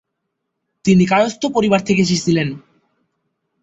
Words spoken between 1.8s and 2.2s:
থেকে